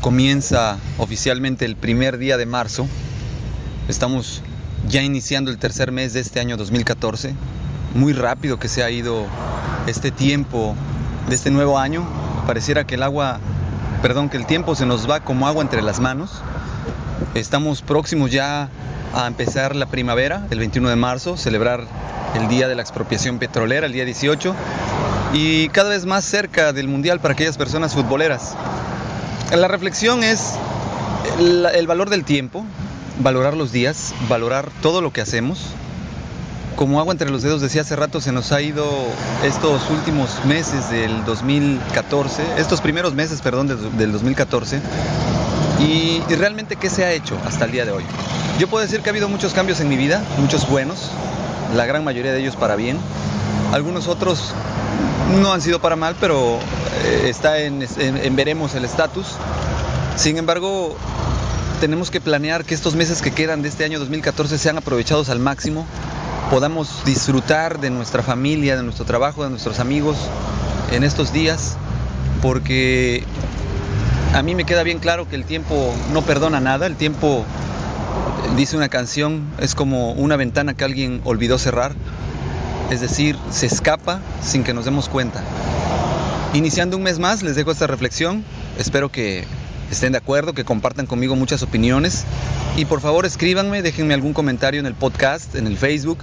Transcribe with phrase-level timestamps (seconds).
[0.00, 2.86] comienza oficialmente el primer día de marzo.
[3.88, 4.42] Estamos
[4.88, 7.34] ya iniciando el tercer mes de este año 2014.
[7.94, 9.26] Muy rápido que se ha ido
[9.86, 10.74] este tiempo
[11.28, 12.06] de este nuevo año.
[12.46, 13.40] Pareciera que el agua,
[14.02, 16.42] perdón, que el tiempo se nos va como agua entre las manos.
[17.34, 18.68] Estamos próximos ya
[19.14, 21.84] a empezar la primavera, el 21 de marzo, celebrar
[22.34, 24.54] el Día de la Expropiación Petrolera, el día 18,
[25.32, 28.54] y cada vez más cerca del Mundial para aquellas personas futboleras.
[29.52, 30.54] La reflexión es
[31.38, 32.64] el, valor del tiempo,
[33.20, 35.60] valorar los días, valorar todo lo que hacemos.
[36.74, 38.84] Como agua entre los dedos, decía hace rato, se nos ha ido
[39.44, 44.80] estos últimos meses del 2014, estos primeros meses, perdón, del, del 2014.
[45.80, 48.04] Y, y realmente, ¿qué se ha hecho hasta el día de hoy?
[48.58, 51.10] Yo puedo decir que ha habido muchos cambios en mi vida, muchos buenos,
[51.74, 52.98] la gran mayoría de ellos para bien.
[53.72, 54.52] Algunos otros
[55.40, 56.58] no han sido para mal, pero
[57.04, 57.84] eh, está en,
[58.32, 59.26] veremos el estatus.
[60.16, 60.96] Sin embargo,
[61.80, 65.40] tenemos que planear que estos meses que quedan de este año 2014 sean aprovechados al
[65.40, 65.86] máximo,
[66.50, 70.16] podamos disfrutar de nuestra familia, de nuestro trabajo, de nuestros amigos
[70.90, 71.76] en estos días,
[72.40, 73.24] porque
[74.34, 77.44] a mí me queda bien claro que el tiempo no perdona nada, el tiempo,
[78.56, 81.92] dice una canción, es como una ventana que alguien olvidó cerrar,
[82.90, 85.42] es decir, se escapa sin que nos demos cuenta.
[86.54, 88.44] Iniciando un mes más, les dejo esta reflexión,
[88.78, 89.44] espero que
[89.90, 92.24] estén de acuerdo, que compartan conmigo muchas opiniones
[92.76, 96.18] y por favor escríbanme, déjenme algún comentario en el podcast, en el Facebook.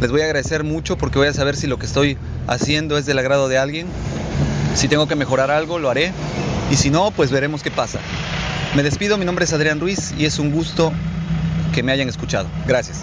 [0.00, 3.06] Les voy a agradecer mucho porque voy a saber si lo que estoy haciendo es
[3.06, 3.86] del agrado de alguien.
[4.74, 6.12] Si tengo que mejorar algo, lo haré.
[6.70, 8.00] Y si no, pues veremos qué pasa.
[8.74, 10.92] Me despido, mi nombre es Adrián Ruiz y es un gusto
[11.72, 12.48] que me hayan escuchado.
[12.66, 13.02] Gracias.